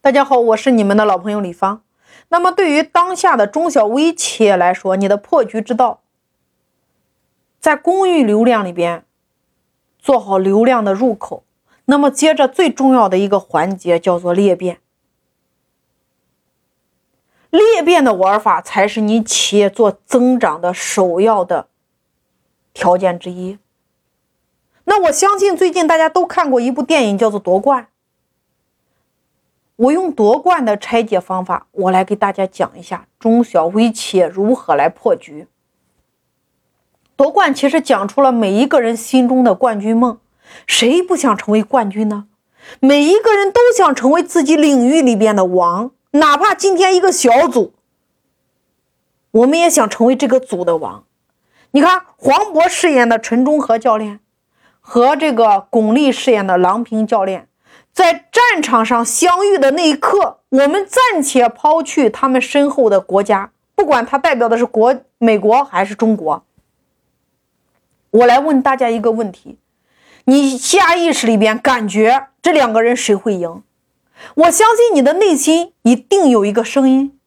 [0.00, 1.82] 大家好，我是你们的老朋友李芳。
[2.28, 6.02] 那么，对于当下的中小微企业来说，你的破局之道，
[7.58, 9.04] 在公域流量里边
[9.98, 11.42] 做好流量的入口。
[11.86, 14.78] 那么，接着最重要的一个环节叫做裂变。
[17.50, 21.66] 裂变的玩法才是你企业做增长的首要的
[22.72, 23.58] 条件之一。
[24.84, 27.82] 那我相信最近大家都看过一部电影，叫做《夺冠》。
[29.78, 35.46] 我用夺冠的拆解方法，我来给大家讲一下中小微企业如何来破局。
[37.14, 40.18] 夺冠其实讲出了每一个人心中的冠军梦，
[40.66, 42.26] 谁不想成为冠军呢？
[42.80, 47.72] 每一个人都想成为自己领域里边的王，哪怕今天一个小组，
[49.30, 51.04] 我们也想成为这个组的王。
[51.70, 54.18] 你看黄渤饰演的陈忠和教练，
[54.80, 57.47] 和这个巩俐饰演的郎平教练。
[57.98, 66.44] 在战场上相遇的那一刻，我们暂且抛去他们身后的国家，不管他代表的是国美国还是中国。
[68.10, 69.58] 我来问大家一个问题：
[70.26, 73.64] 你下意识里边感觉这两个人谁会赢？
[74.36, 77.18] 我相信你的内心一定有一个声音：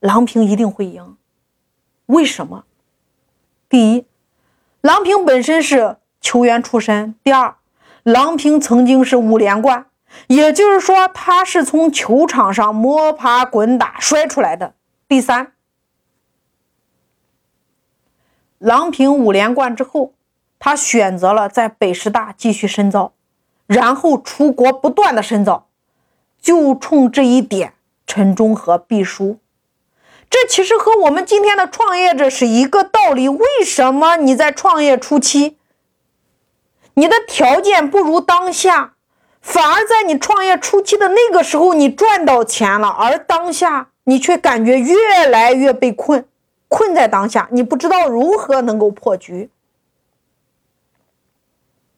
[0.00, 1.16] 郎平一定会赢。
[2.06, 2.64] 为什么？
[3.68, 4.06] 第一，
[4.80, 7.54] 郎平本身是球员出身；第二。
[8.06, 9.86] 郎平曾经是五连冠，
[10.28, 14.74] 也就是说，他是从球场上摸爬滚打摔出来的。
[15.08, 15.54] 第三，
[18.58, 20.12] 郎平五连冠之后，
[20.60, 23.12] 他选择了在北师大继续深造，
[23.66, 25.66] 然后出国不断的深造，
[26.40, 27.72] 就冲这一点，
[28.06, 29.40] 陈忠和必输。
[30.30, 33.28] 这其实和我们今天的创业者是一个道理。
[33.28, 35.56] 为什么你在创业初期？
[36.98, 38.94] 你的条件不如当下，
[39.42, 46.26] 反而在你创业初期的那个时候，你赚到钱了，而当下你却感觉越来越被困，
[46.68, 49.50] 困在当下，你不知道如何能够破局。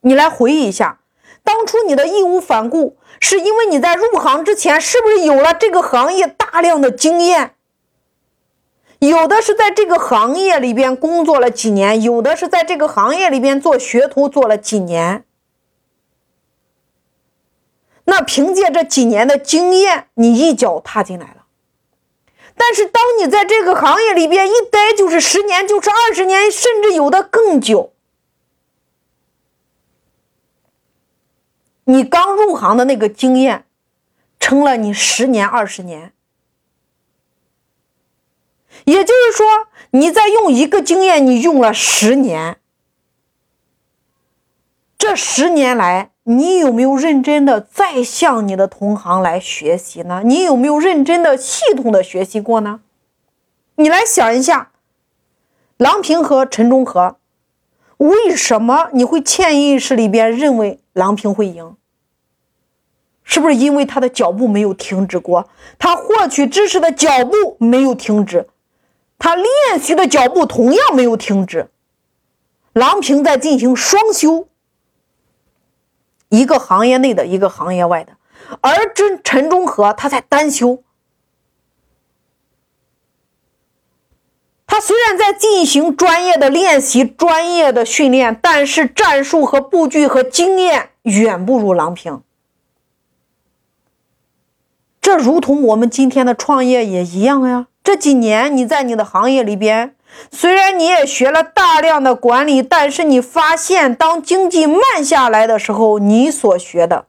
[0.01, 0.99] 你来回忆一下，
[1.45, 7.55] 当初你的义无反顾，是因为你在入行之前是不是有了这个行业大量的经验？
[8.99, 15.25] 有的是在这个行业里边工作了几年，有的是在这个行业里边做学徒做了几年。
[18.05, 21.45] 那凭借这几年的经验，你一脚踏进来了。
[22.57, 27.93] 但是当你在这个行业里边一待就是十年，就是二十年，甚至有的更久。
[31.85, 33.65] 你刚入行的那个经验，
[34.41, 36.13] 成了你十年、二十年。
[38.85, 39.47] 也就是说，
[39.91, 42.59] 你在用一个经验，你用了十年。
[44.97, 50.23] 这十年来，你有没有认真的再向你的同行来学习呢？
[50.25, 52.81] 你有没有认真的、系统的学习过呢？
[53.77, 54.73] 你来想一下，
[55.77, 57.17] 郎平和陈忠和，
[57.99, 61.77] 为什么你会潜意识里边认为郎平会赢？
[63.23, 65.49] 是不是因为他的脚步没有停止过？
[65.79, 68.49] 他获取知识的脚步没有停止？
[69.19, 69.47] 他练
[69.81, 71.71] 习的脚步同样没有停止，
[72.73, 74.49] 郎平在进行双修，
[76.29, 78.17] 一个行业内的一个行业外的，
[78.61, 80.83] 而陈陈忠和他在单修。
[84.67, 92.23] 他虽然在进行专业的练习、专业的训练，但是战术和布局和经验远不如郎平。
[95.01, 97.67] 这如同我们今天的创业也一样呀。
[97.89, 99.97] 这几年你在你的行业里边，
[100.31, 107.07] 虽然你也学了大量的管理，但是你发现当经济慢下来的时候，你所学的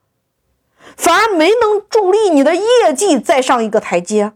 [0.96, 4.32] 反而没能助力你的业绩再上一个台阶。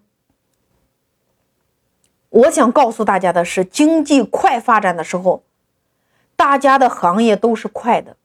[2.28, 5.44] 我想告诉大家的是，经济快发展的时候，
[6.36, 8.18] 大家的行业都是快的；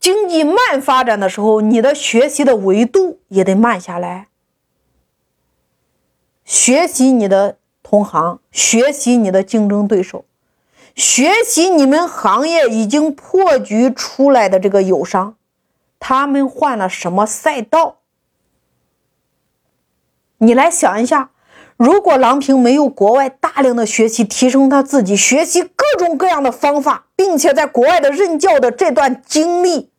[0.00, 4.28] 经济慢发展的时候，你的学习的维度也得慢下来。
[6.46, 7.57] 学习你的
[7.90, 10.26] 同行，学习你的竞争对手，
[10.94, 15.36] 学习你们行业已经破局出来的这个友商，
[15.98, 18.00] 他们换了什么赛道？
[20.36, 21.30] 你来想一下，
[21.78, 29.90] 如果郎平没有国外大量的学习，提升他自己，学习各种各样的方法，并且在国外的任教的这段经历，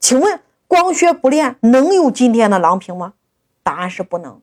[0.00, 3.12] 请问光学不练能有今天的郎平吗？
[3.62, 4.40] 答案是不能。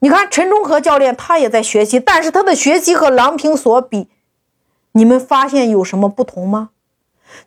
[0.00, 4.08] 你看陈忠和教练他也在学习但是他的学习和郎平所比
[4.92, 6.70] 你们发现有什么不同吗？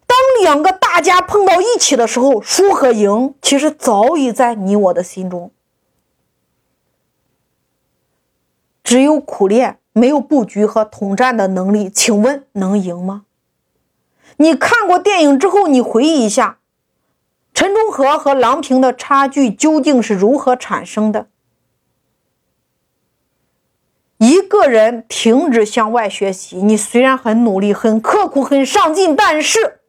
[0.07, 5.51] 当两个大家碰到一起的时候输和赢其实早已在你我的心中。
[8.83, 13.25] 只有苦练没有布局和统战的能力请问能赢吗？
[14.38, 16.59] 你看过电影之后你回忆一下
[17.53, 21.27] 陈忠和和郎平的差距究竟是如何产生的？
[24.24, 29.81] 一个人停止向外学习，你虽然很努力、很刻苦、很上进，但是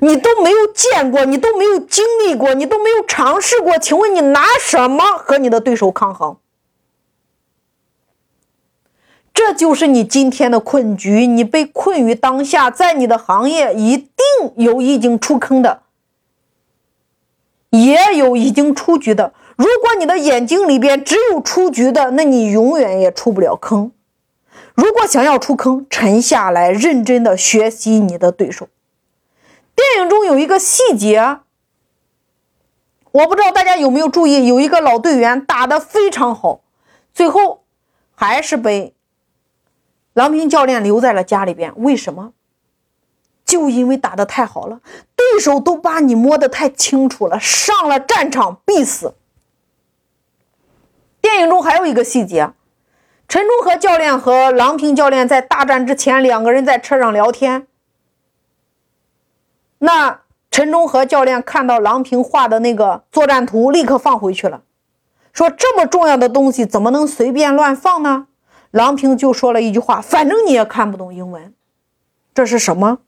[0.00, 3.76] 你都没有见过，你都没有经历过，你都没有尝试过。
[3.76, 6.38] 请问你拿什么和你的对手抗衡？
[9.34, 14.16] 这就是你今天的困局，你被困于当下，在你的行业一定
[14.56, 15.82] 有已经出坑的，
[17.68, 19.34] 也有已经出局的。
[19.62, 23.92] 如果你的眼睛里边只有出局的，那你永远也出不了坑。
[24.74, 28.68] 如果想要出坑，沉下来，认真的学习你的对手。
[29.76, 31.38] 电影中有一个细节，
[33.12, 36.62] 我不知道大家有没有注意，有一个老队员打得非常好，
[37.14, 37.62] 最后
[38.16, 38.92] 还是被
[40.12, 41.72] 郎平教练留在了家里边。
[41.76, 42.32] 为什么？
[43.44, 44.80] 就因为打得太好了，
[45.14, 49.14] 对手都把你摸得太清楚了，上了战场必死。
[51.22, 52.50] 电影中还有一个细节，
[53.28, 57.66] 陈忠和教练和郎平教练在大战之前，两个人在车上聊天。
[59.78, 60.20] 那
[60.50, 64.62] 陈忠和教练看到郎平画的那个作战图，立刻放回去了，
[65.32, 68.26] 说：“这么重要的东西怎么能随便乱放呢？”
[68.72, 71.54] 郎平就说了一句话：“反正你也看不懂英文，
[72.34, 72.98] 这是什么？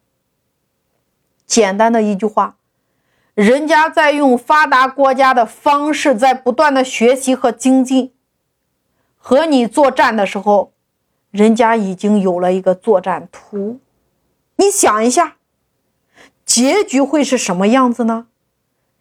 [1.46, 2.56] 简单的一句话。”
[3.34, 8.12] 人家在用发达国家的方式，在不断的学习和精进。
[9.18, 10.72] 和你作战的时候，
[11.32, 13.80] 人家已经有了一个作战图。
[14.56, 15.36] 你想一下，
[16.44, 18.28] 结局会是什么样子呢？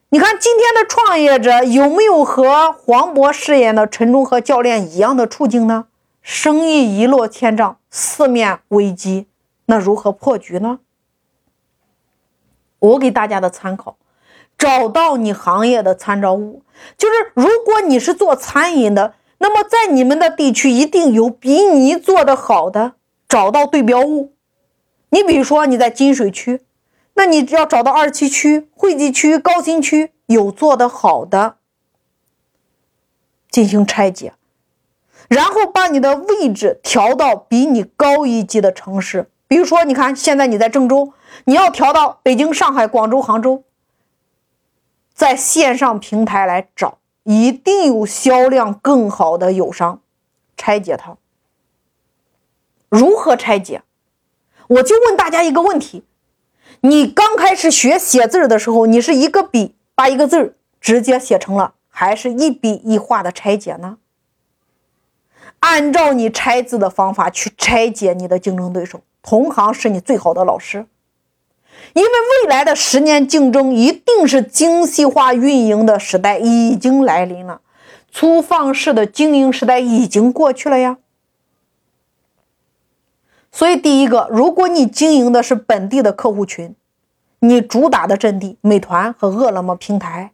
[0.10, 5.86] 你看今天的创业者有没有和黄渤饰演的陈忠和教练一样的处境呢？
[6.24, 9.28] 生意一落千丈，四面危机，
[9.66, 10.80] 那如何破局呢？
[12.80, 13.98] 我给大家的参考。
[14.64, 16.64] 找到你行业的参照物，
[16.98, 22.94] 就是如果你是做餐饮的，那么在你们的地区一定有比你做的好的。
[23.28, 24.32] 找到对标物，
[25.10, 26.62] 你比如说你在金水区，
[27.16, 31.56] 那你只要找到二七区、惠济区、高新区有做的好的，
[33.52, 34.32] 进行拆解，
[35.28, 39.30] 然后把你的位置调到比你高一级的城市。
[39.46, 41.12] 比如说，你看现在你在郑州，
[41.44, 43.66] 你要调到北京、上海、广州、杭州。
[45.24, 50.02] 在线上平台来找，一定有销量更好的友商，
[50.58, 51.16] 拆解它。
[52.90, 53.84] 如何拆解？
[54.68, 56.04] 我就问大家一个问题：
[56.82, 64.00] 你刚开始学写字的时候，你是一个笔把一个字直接写成了，还是一笔一画的拆解呢？
[65.62, 70.86] 按照你拆字的方法去拆解你的竞争对手，同行是你最好的老师。
[71.94, 77.62] 因为未来的十年竞争一定是精细化运营的时代已经来临了，
[78.12, 80.98] 粗放式的经营时代已经过去了呀。
[83.52, 86.76] 所以，第一个，如果你经营的是本地的客户群，
[87.40, 90.32] 你主打的阵地美团和饿了么平台，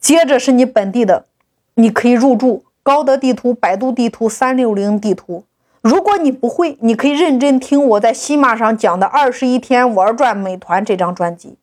[0.00, 1.26] 接着是你本地的，
[1.74, 5.44] 你可以入驻高德地图、百度地图、三六零地图。
[5.82, 11.56] 如果你不会，你可以认真听我在西马上讲的《二十一天玩转美团》这张专辑。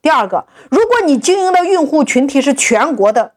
[0.00, 3.32] 第二个，如果你经营的用户群体是全国的，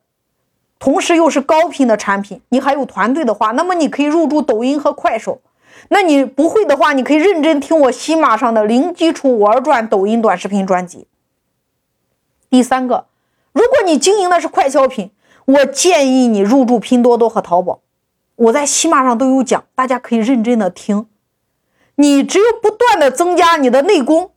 [0.77, 5.41] 同时又是高频的产品，你还有团队的话，那么你可以入驻抖音和快手。
[5.87, 11.07] 那你不会的话，你可以认真听我西马上的零基础玩转抖音短视频专辑。
[12.51, 13.07] 第三个，
[13.51, 15.09] 如果你经营的是快消品，
[15.45, 17.79] 我建议你入驻拼多多和淘宝。
[18.39, 21.07] 我在喜马上都有讲，大家可以认真的听。
[21.95, 24.31] 你只有不断的增加你的内功，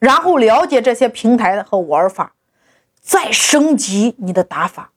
[0.00, 2.34] 然后了解这些平台和玩法，
[3.00, 4.90] 再升级你的打法。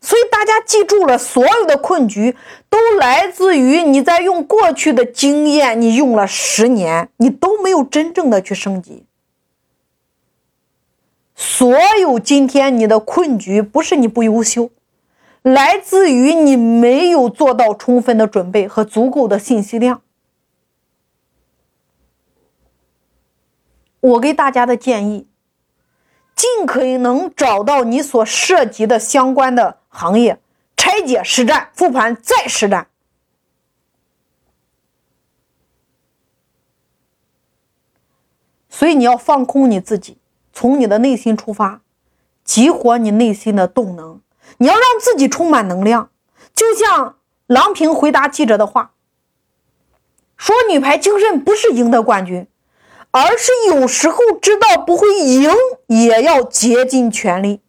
[0.00, 2.34] 所以大家记住了，所有的困局
[2.70, 9.04] 都来自于你在用过去的经验，你用了十年，你都没有真正的去升级。
[11.34, 14.70] 所有今天你的困局，不是你不优秀。
[15.46, 20.02] 来自于你没有做到充分的准备和足够的信息量。
[24.00, 25.28] 我给大家的建议，
[26.34, 30.40] 尽可能找到你所涉及的相关的行业，
[30.76, 32.88] 拆解实战，复盘再实战。
[38.68, 40.18] 所以你要放空你自己，
[40.52, 41.82] 从你的内心出发。
[42.42, 44.20] 激活你内心的动能。
[44.58, 46.10] 你要让自己充满能量，
[46.54, 48.92] 就像郎平回答记者的话
[50.36, 52.46] 说：“女排精神不是赢得冠军，
[53.10, 55.50] 而是有时候知道不会赢，
[55.86, 57.60] 也要竭尽全力。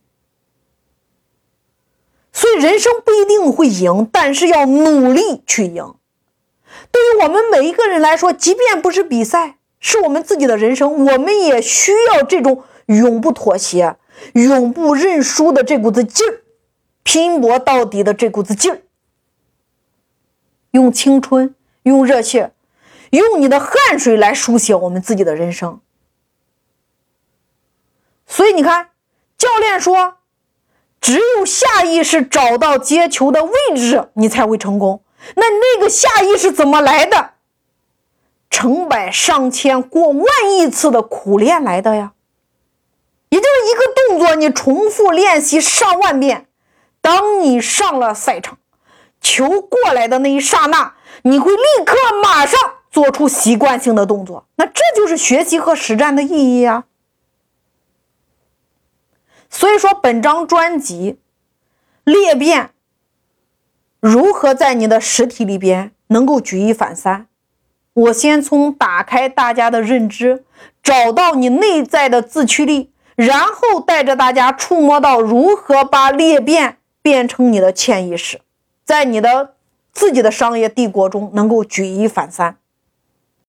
[2.33, 5.95] 所以人生不一定会赢，但是要努力去赢。
[6.91, 13.95] 对于我们每一个人来说，即便不是比赛，是我们自己的人生，我们也需要这种永不妥协、
[14.33, 16.41] 永不认输的这股子劲儿。”
[17.07, 18.81] 拼搏到底的这股子劲儿，
[20.71, 22.51] 用青春，用热血，
[23.11, 25.79] 用你的汗水来书写我们自己的人生。
[28.25, 28.89] 所以你看，
[29.37, 30.17] 教练说，
[30.99, 35.01] 只有下意识找到接球的位置，你才会成功。
[35.35, 37.35] 那那个下意识怎么来的？
[38.49, 42.11] 成百上千、过万亿次的苦练来的呀。
[43.29, 46.46] 也就是一个动作，你重复练习上万遍。
[47.07, 48.57] 当你上了赛场，
[49.21, 52.59] 球过来的那一刹那，你会立刻马上
[52.91, 54.45] 做出习惯性的动作。
[54.57, 56.83] 那这就是学习和实战的意义啊。
[59.49, 61.17] 所以说，本章专辑
[62.03, 62.71] 裂变
[64.01, 67.27] 如何在你的实体里边能够举一反三，
[67.93, 70.43] 我先从打开大家的认知，
[70.83, 76.76] 找到你内在的自驱力，然后带着大家触摸到如何把裂变。
[77.07, 78.41] 变成你的潜意识，
[78.83, 79.53] 在你的
[79.93, 82.57] 自己的商业帝国中能够举一反三。